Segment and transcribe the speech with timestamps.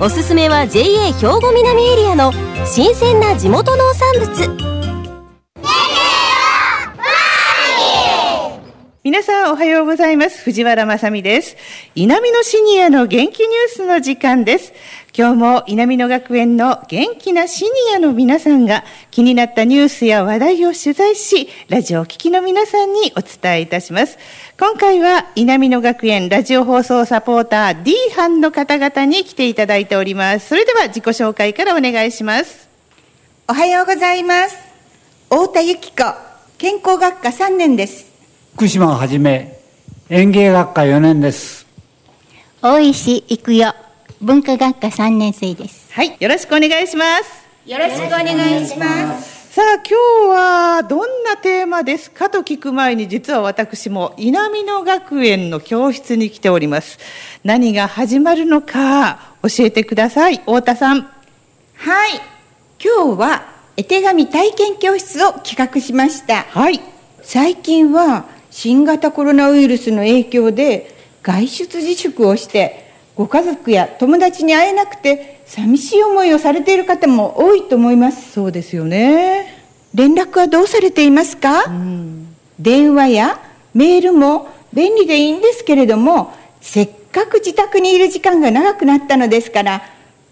[0.00, 2.32] おすすめは JA 兵庫南エリアの
[2.64, 4.67] 新鮮な地元農産物。
[9.04, 11.56] 皆さんおはようございます藤原まさみです
[11.94, 14.72] 稲美のシニアの元気ニュースの時間です
[15.18, 24.16] 今日も稲美野学園の元気なシニアの皆さんが気になったニュースや話題を取材し、ラジオを聴きの皆さんにお伝えいたします。
[24.56, 30.46] 今回は稲美野学園ラジオ放送サポーター D 班の方々に来ていただいております。
[30.50, 32.68] それでは自己紹介からお願いします。
[33.48, 34.56] おはようございます。
[35.24, 36.14] 太田由紀子、
[36.58, 38.07] 健康学科3年です。
[38.58, 39.56] 福島をはじめ、
[40.10, 41.64] 園芸学科4年です。
[42.60, 43.72] 大石育代
[44.20, 45.92] 文化学科3年生です。
[45.92, 47.70] はい、よろしくお願いします。
[47.70, 49.54] よろしくお願いします。
[49.54, 50.36] さあ、今日
[50.76, 56.98] はどんなテーマですかと聞く前に、実は私も稲美野学園の教室に来ております。
[57.44, 60.38] 何が始まるのか教えてください。
[60.38, 61.02] 太田さん。
[61.02, 62.20] はい。
[62.84, 66.42] 今日は絵手紙体験教室を企画しました。
[66.50, 66.80] はい。
[67.22, 70.92] 最近は新型コロナウイルスの影響で
[71.22, 78.32] 外出自粛をしてご家族や友達に会えなくて寂しい思いをされている方も多いと思います。
[78.32, 79.62] そうですよね。
[79.94, 83.40] 連絡はどうされていますか、うん、電話や
[83.74, 89.82] メールも便利でいいんですけれどもせっかく自宅にいる時間が長くなったのですから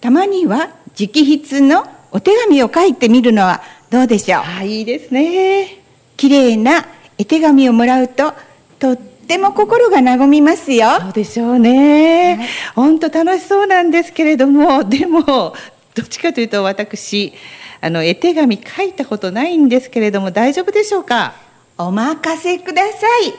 [0.00, 4.42] たまには直筆のお手紙を書いてみるのはどうでしょう？
[4.45, 5.78] あいいですね。
[6.17, 6.86] 綺麗な
[7.18, 8.32] 絵手紙をもらうと
[8.78, 10.88] とっても心が和みますよ。
[11.00, 12.48] そうでしょうね。
[12.74, 15.54] 本、当、楽しそうなんですけれども、でも、ど
[16.02, 17.32] っちかというと私、
[17.80, 21.34] あの、絵手紙書いたことないんですけれども、大丈夫でしょうか？
[21.78, 23.34] お任せください。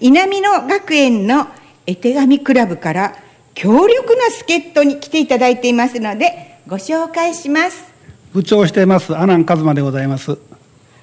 [0.00, 1.48] 稲美野学園の
[1.86, 3.16] 絵手紙クラブから
[3.54, 7.84] 強力な助っ人に来ていただいていますので、ご紹介します。
[8.32, 10.38] 部長をしています、阿南和馬でございます。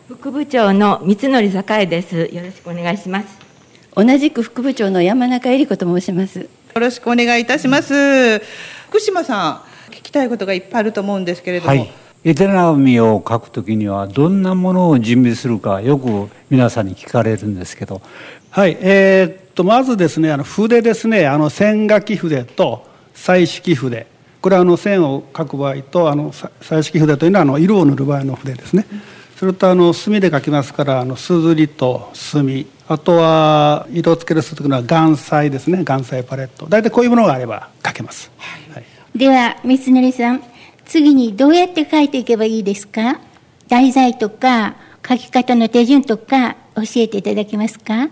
[0.05, 2.29] 副部長の三則栄です。
[2.33, 3.39] よろしくお願いします。
[3.95, 6.39] 同じく副部長の山中恵里子と申します。
[6.39, 8.39] よろしくお願いいたします。
[8.89, 11.89] 福島さん聞きたいことがいっぱいあると思うんですけれども、はい、
[12.25, 18.01] 絵手紙を書くときにはどんなものを準備するかよく皆さんに聞かれるんですけど。
[18.49, 18.77] はい。
[18.81, 21.27] えー、っとまずですねあの筆ですね。
[21.27, 24.05] あの線書き筆と彩色筆。
[24.41, 28.85] これはあの線を書く場合とあの彩色筆というのはあの色を塗る場合の筆ですね
[29.37, 32.67] それとあの墨で書きますからあのすずりと墨。
[32.87, 35.83] あとは色をつけるするのは岩彩ですね。
[35.87, 36.65] 岩彩パレット。
[36.67, 38.29] 大体こういうものがあれば書けます、
[38.71, 38.83] はい、
[39.17, 40.43] では三成さん
[40.85, 43.19] 次にどうやって書いていけばいいですか？
[43.69, 44.75] 題材とか
[45.07, 48.09] 書き方の手順とか教えていただけますか？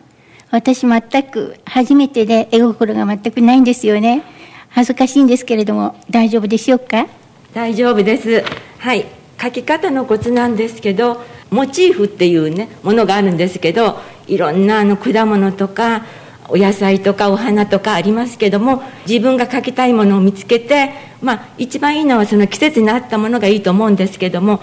[0.51, 4.23] 私全く初めてで絵心が全くないんですよね。
[4.69, 7.07] 恥ずかしいんですけれども大丈夫でしょうか？
[7.53, 8.43] 大丈夫です。
[8.79, 9.05] はい
[9.41, 16.05] 書き方のコツなんですけどモチーフっていうねものがあるんですけどいろんなあの果物とか
[16.47, 20.91] お野菜とかお花とかありますけども自分が描きたいものを見つけて、
[21.21, 24.61] まあ、一番いいのはその季節に合ったものがいいと思うんですけども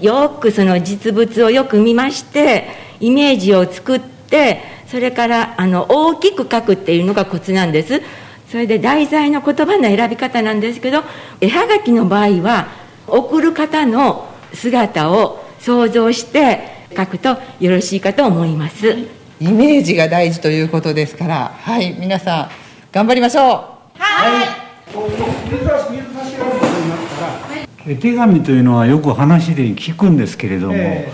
[0.00, 2.66] よくその実物をよく見まして
[3.00, 8.02] イメージを作ってそれからあの大きく描くっていうのがコツなんです。
[8.50, 11.02] それで題材の言葉の選び方なんですけど
[11.38, 12.68] 絵はがきの場合は
[13.10, 18.88] 送る方の姿を想像して書くとよろしいかと思います、
[19.40, 21.52] イメージが大事ということですから。
[21.60, 22.48] はい皆さん
[22.90, 23.44] 頑張りましょう。
[23.98, 24.44] は
[27.86, 31.12] い、絵手紙というのはよく話で聞くんですけれども、え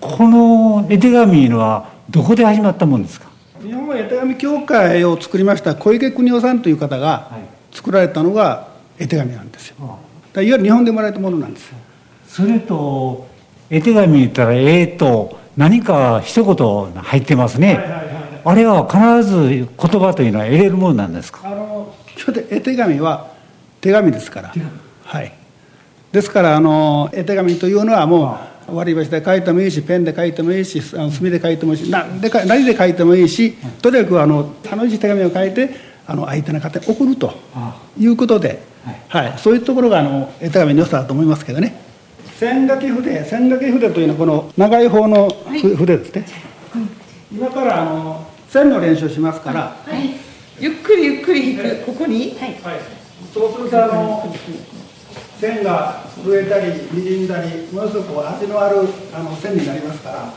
[0.00, 3.30] ー、この絵手紙はどこで始まったもんですか？
[3.62, 7.30] 日本は絵手紙協会を作りました小池邦夫さんという方が
[7.72, 8.68] 作られたのが
[8.98, 9.98] 絵手紙なんですよ、はい、
[10.34, 11.72] いわゆる日本でもらえたものなんです。
[12.26, 13.26] それと
[13.68, 17.78] 絵手紙言ったら「えー」と何か一言入ってますね、
[18.44, 19.66] あれは必ず言
[20.00, 21.40] 葉というのは得れるものなんですか？
[21.44, 21.94] あの
[22.50, 23.26] 絵手紙は
[23.80, 24.54] 手紙ですから。
[25.04, 25.32] はい。
[26.10, 28.38] ですからあの絵手紙というのはも
[28.68, 33.52] う割り箸で書いてもいいしペンで書いてもいいし墨で書いてもいいし何で何で書いてもいいし
[33.82, 35.70] とにかくあの楽しい手紙を書いて
[36.06, 37.32] あの相手の方に送ると
[37.98, 41.80] いうことで、はい、はい、そういうところがあの絵手紙の良さだと思いますけどね。
[42.38, 46.26] 線書き筆線書き筆というのはこの長い方の筆ですね、
[46.72, 46.82] はい、
[47.36, 50.16] 今からあの線の練習しますから、はい、
[50.58, 51.84] ゆっくりゆっくりいく。
[51.86, 52.56] ここに、はい、
[53.32, 54.34] そうするとあの
[55.38, 58.80] 線が震えたり滲んだりものすごく味のある
[59.14, 60.32] あの線になりますから。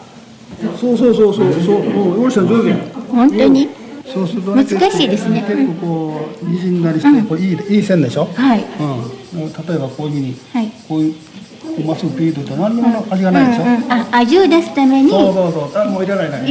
[0.79, 1.53] そうそうそうそう。
[1.53, 1.83] そう。
[1.83, 2.71] もうよし上手
[3.11, 3.69] 本当に、
[4.15, 5.43] そうすると、ね、難しいですね。
[5.47, 8.25] 結構こう滲んだりして、こういいいい線でしょ？
[8.33, 11.15] はい、うん、例えばこういうふうに、はい、こういう
[11.85, 15.71] まっすぐピーとって何にも味がないでしょ、うんうん、あ味を出すためにそうそうそう。
[15.73, 16.49] 何もいらないからね。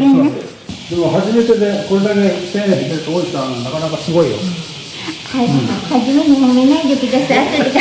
[0.91, 4.37] でも初めてでこれだけ線が出てると大石さんなかなかすごいよ。
[4.37, 7.79] はい、初めに褒めないでください後で考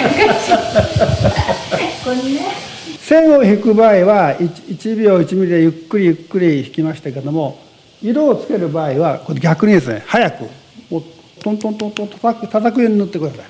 [1.77, 2.41] えこんな
[2.99, 7.59] 線を引く場合は 1, 1秒1ミリでゆっくりゆっくり引きましたけども
[8.03, 10.43] 色をつける場合はこれ逆にですね早く
[10.89, 11.03] もう
[11.41, 13.45] トントントントン叩く叩くように塗ってください。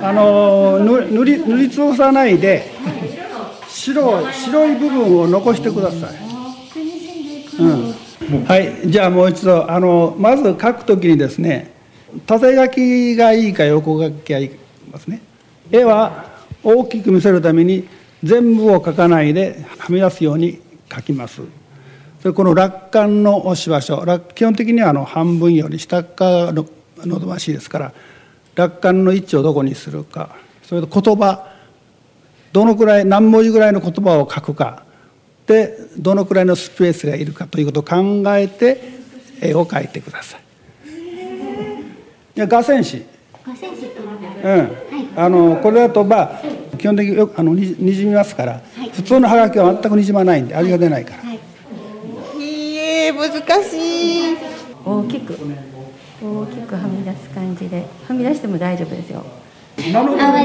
[0.00, 2.70] あの塗り塗りつぶさないで
[3.68, 6.16] 白白い部分を残してください、
[7.58, 8.90] うん、はい。
[8.90, 11.72] じゃあもう一度あのまず書くときにですね
[12.26, 14.56] 縦書きがいいか横書きがいいか
[14.92, 15.20] ますね。
[15.70, 16.26] 絵は
[16.62, 17.88] 大きく見せるために
[18.22, 20.60] 全部を書かないではみ出すように
[20.92, 21.42] 書きます。
[22.32, 26.66] この楽観の押し場所基本的にはあの半分より下側の
[26.98, 27.92] 望ましいですから
[28.54, 30.36] 楽観の位置をどこにするか。
[30.62, 31.52] それと言葉
[32.52, 34.82] どのくらい何文字ぐらいの言葉を書くか。
[35.46, 38.80] でどのくらいのスペースがいるかということを考えて
[39.40, 40.40] 絵を描いてください。
[42.34, 43.04] じゃ画線紙。
[44.42, 44.70] うん、
[45.14, 46.42] あのこれだとまあ
[46.78, 48.60] 基本的によあのににじみますから、
[48.92, 51.25] 普通のハガキは全くにじまないんで味が出ないから。
[53.16, 53.32] 難
[53.64, 54.36] しい。
[54.84, 55.36] 大きく
[56.22, 59.24] 大きくはみ出す感じではみ出しても大丈夫ですよ。
[59.76, 59.84] 慌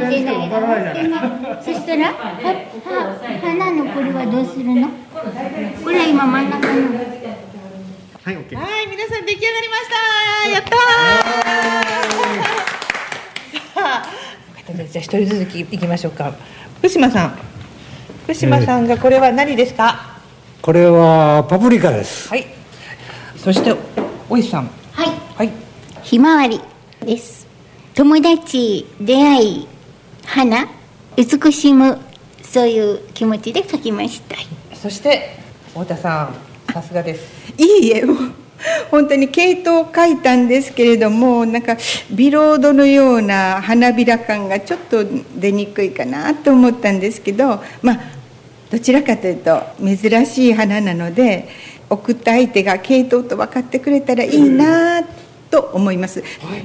[0.09, 1.63] てない慌てない。
[1.63, 4.89] そしたらはは花のこれはどうするの？
[5.83, 6.71] これ今真ん中の。
[8.23, 10.49] はい、OK、はい皆さん出来上がりました。
[10.49, 13.71] やったー。
[13.73, 14.03] さあ
[14.73, 16.33] じゃあ一人ずついきましょうか。
[16.77, 17.37] 福島さん。
[18.23, 20.19] 福島さんがこれは何ですか、
[20.61, 22.29] これはパプリカです。
[22.29, 22.60] はい
[23.41, 23.75] そして
[24.29, 24.69] おいさん。
[24.91, 25.07] はい。
[25.35, 25.51] はい。
[26.03, 26.61] ひまわり
[27.03, 27.47] です。
[27.95, 29.67] 友達出会い
[30.23, 30.67] 花
[31.17, 31.97] 美しむ
[32.43, 34.35] そういう気持ちで書きました。
[34.75, 35.39] そして
[35.69, 36.25] 太田さ
[36.69, 37.53] んさすがです。
[37.57, 38.17] いいえもう
[38.91, 41.77] 本当に系統を書いたんですけれどもなんか
[42.11, 45.03] ビロードのような花びら感がちょっと
[45.35, 48.20] 出にくいかなと思ったんですけどまあ
[48.71, 51.49] どちらかというと珍しい花なので
[51.89, 55.03] 送った相手が系統と分かってくれたらいいな
[55.49, 56.21] と思います。
[56.21, 56.25] は
[56.55, 56.63] い。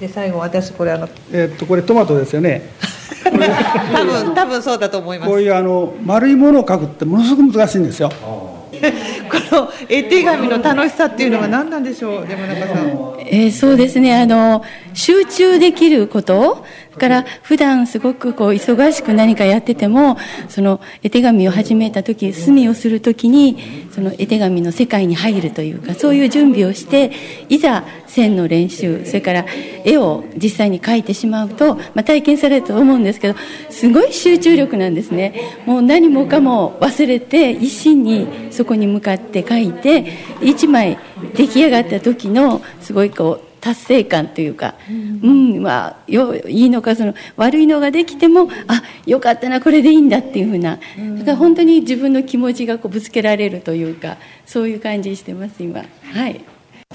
[0.00, 2.62] で最後私これあのえっとこれトマトですよね。
[3.22, 5.30] 多分多分そうだと思います。
[5.30, 8.10] こういうあの丸いものを描くってものすごく難しいんですよ。
[9.30, 14.20] この絵手紙の楽しさっていうのは何なんでしょう山中さん、えー、そうですね。
[14.20, 16.64] あの集中できること
[16.98, 20.16] から普段すごくこう忙しく何かやってても
[20.48, 27.12] その絵手紙を始めた時墨をする時にその絵手紙の世界に入るというかそういう準備をして
[27.48, 29.46] いざ線の練習それから
[29.84, 33.38] 絵を実際に描いてしまうと、まあ、体験されると思うんですけど
[33.70, 35.62] すごい集中力なんですね。
[35.66, 40.12] もう何もかも忘れて一心にそこに向かって描いて
[40.42, 40.98] 一枚
[41.34, 50.78] 出来上がった時のすごいこう達成感というか、うん、うん、まあよいいのかその悪いのができてもあよかったなこれでいいんだっていうふうな、
[51.18, 55.80] だから本当に自分の気持ちがこうぶつけられるというかそういう感じしてます今。
[55.80, 56.44] はい。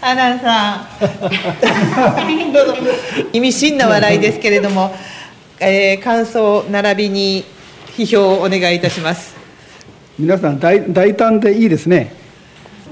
[0.01, 2.53] アナンさん。
[2.53, 2.75] どうぞ
[3.33, 4.93] 意味深な笑いですけれども、
[5.59, 7.45] えー、感想並びに
[7.95, 9.37] 批評をお願いいたします。
[10.19, 12.16] 皆さん大大胆でいいですね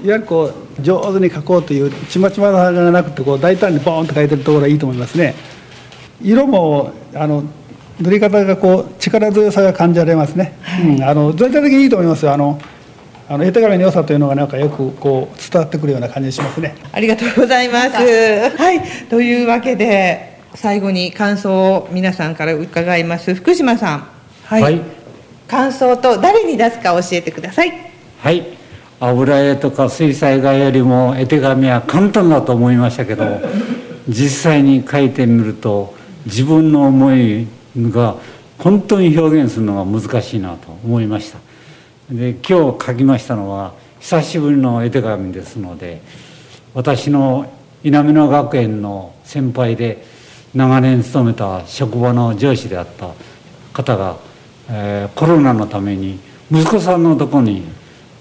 [0.04, 5.36] いわゆるこう上手に描こうというちまちまがなくてこう大胆にボーンと描いてるところがいいと思いますね。
[6.22, 7.44] 色もあの
[8.00, 12.34] 塗り方がこう力強さが感じられますね、はい、うん、あの全体的にいいと思いますよ。
[12.34, 12.60] あの
[13.28, 16.75] あの絵手紙の良さというのがなんかよくこう伝わってくるような感じしますね。
[16.92, 17.90] ありがとうございます。
[17.96, 18.82] はい。
[19.10, 23.34] というわけで最後に感想を皆さんから伺います。
[23.34, 24.08] 福島さん。
[24.44, 24.82] はい、はい、
[25.48, 27.74] 感想と誰に出すか教えてください。
[28.20, 28.64] はい
[29.00, 33.25] 油絵とか水彩画よりも絵手紙は簡単だと思いましたけど
[34.08, 35.94] 実際に書いてみると
[36.25, 37.48] 自分の思い
[37.78, 38.16] が
[38.58, 41.40] 本当に表現するのが難しいなと思いました。
[42.10, 46.02] で今日書きましたのは久しぶりの絵手紙ですので
[46.75, 47.52] 私の
[47.84, 50.04] 稲美野学園の先輩で
[50.54, 53.10] 長年勤めた職場の上司であった
[53.74, 54.18] 方が、
[54.70, 56.20] えー、コロナのために
[56.52, 57.64] 息子さんのとこに、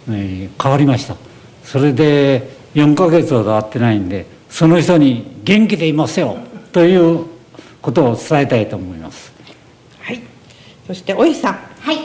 [0.08, 1.16] えー、変わりました。
[1.64, 6.36] それで4ヶ月ほど会ってないんでその人に「元気でいますよ」
[6.72, 7.24] という
[7.80, 9.32] ことを伝えたいと思います。
[10.00, 10.20] はい。
[10.86, 11.54] そしておいさん。
[11.80, 11.98] はい。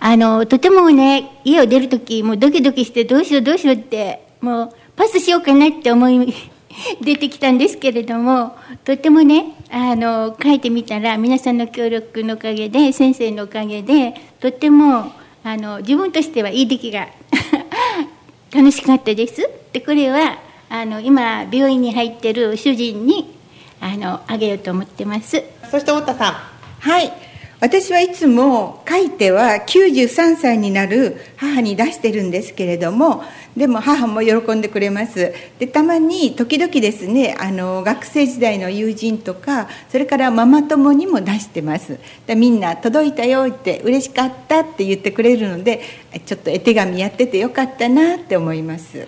[0.00, 6.34] あのとてもね家を出る時もうドキドキしてどうしようどうしようってもうパスしようかなって思い
[7.00, 15.12] 出てきたんですけれどもとてもねあの書いてみたら皆さんの協力のおかげで先生のおかげでとても
[15.44, 17.08] あの自分としてはいい出来が
[18.52, 19.48] 楽しかったです。
[19.72, 20.38] でこれは
[20.70, 23.36] あの今病院に入ってる主人に
[23.80, 25.44] あのあげようと思ってます。
[25.70, 26.34] そして太田さん。
[26.80, 27.12] はい
[27.60, 33.22] 私はいつも書いては93歳になる母に出してるんですけれども
[33.56, 45.80] でも母も喜んでくれますでたまに時々ですねあの学生時代の友人とかそれからママ友にも出してますでみんな「届いたよ」って「嬉しかった」って言ってくれるので
[46.26, 49.06] ちょっと絵手紙やっててよかったなって思います。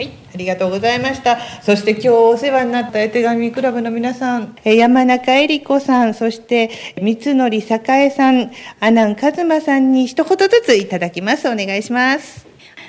[0.00, 1.38] はい、ありがとうございました。
[1.60, 7.54] そして今日お世話になった絵手紙クラブの皆さん、山中恵里子さん、そして三則
[7.92, 11.50] 栄さん、阿南和馬さんに一言ずついただきます。
[11.50, 12.46] お願いします。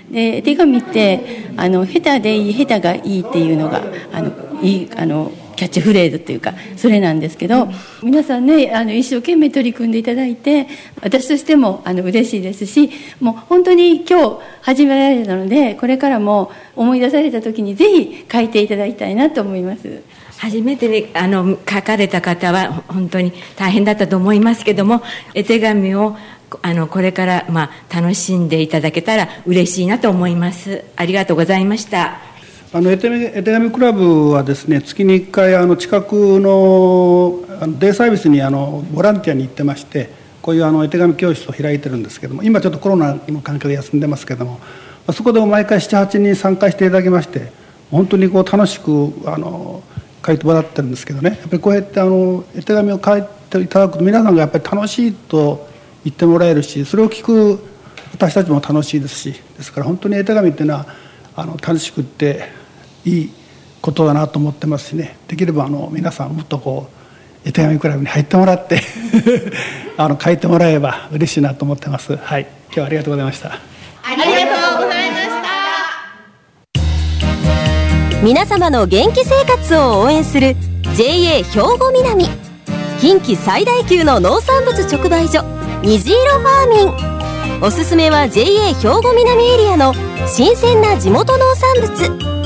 [0.10, 7.70] で絵手紙ってあの下手でいい下手がいいっていうのがあのいいあのキャッチフレーズっていうかそれなんですけど
[8.01, 10.65] 皆さんねあの一生懸命取り組んでいただいて
[11.03, 12.89] 私としてもあの嬉しいですし
[13.20, 20.01] もう本当に今日始められたのでこれからも思い出された時にぜひ書いていただきたいなと思います。
[20.39, 25.03] 初めて、ね、あの書かれた方は本当に大変だったと思いますけども
[25.36, 26.18] 絵手紙を
[26.63, 32.31] あのこれから、まあ、楽しんでいただけたら嬉しいなと思いますありがとうございました
[32.74, 40.10] あの絵手紙クラブはですね月に1回あの近くのあのデイサービスにあのボランティアに行ってまして
[40.42, 44.62] こういうあの絵手紙教室を開いてるんですけども今ちょっとコロナの関係で休んでますけども
[45.12, 47.51] そこでも毎回78人参加していただきまして
[47.92, 49.84] 本当にこう楽しくあの
[50.25, 51.32] 書いてもらってるんですけどね。
[51.32, 55.68] やっぱりこうやってあの絵手紙を書いていただくと皆さんがやっぱり楽しいと
[56.06, 57.62] 言ってもらえるしそれを聞く
[58.13, 60.86] 私たちも楽しいですしですから本当に絵手紙っていうのは
[61.36, 62.61] あの楽しくって
[63.05, 63.31] いい
[63.81, 65.17] ことだなと思ってますしね。
[65.27, 66.89] できればあの皆さんもっとこ
[67.46, 68.81] う絵手紙クラブに入ってもらって
[69.98, 72.15] あの書いてもらえば嬉しいなと思ってます。
[72.15, 72.48] はい。
[72.67, 73.50] 今日はありがとうございました。
[73.50, 74.31] ありがと
[74.79, 75.41] うございました。
[78.24, 80.55] 皆様の元気生活を応援する
[80.96, 82.29] JA 兵庫南。
[83.00, 85.43] 近畿最大級の農産物直売所
[85.81, 87.62] 虹色ファーミン。
[87.63, 89.93] おすすめは JA 兵庫南エリアの
[90.27, 92.41] 新鮮な地元農産物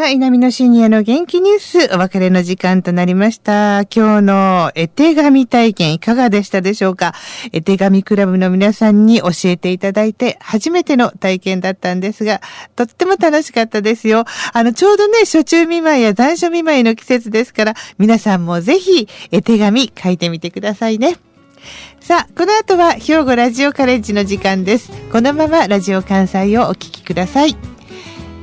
[0.00, 3.80] さあ、稲美のシニアの元気ニュース、お別れの時間となりました。
[3.82, 7.14] 今日の絵手紙体験いかがでしたでしょうか？
[7.52, 12.40] 絵手紙クラブの皆さんに教えていただいて初めての体験だったんですが、
[12.76, 14.24] とっても楽しかったですよ。
[14.54, 21.18] あの、ちょうどね、初中見舞いや残暑見舞いの季節ですから、皆さんもぜひ絵手紙書いてみてくださいね。
[22.00, 24.90] さあ、この後は兵庫ラジオカレッジの時間です。
[25.12, 27.54] このままラジオ関西をお聞きください。